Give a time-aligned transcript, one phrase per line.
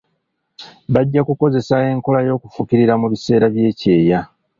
[0.93, 4.19] Bajja kukozesa enkola y'okufukirira mu biseera by'ekyeya.